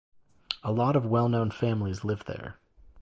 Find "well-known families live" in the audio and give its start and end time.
1.05-2.25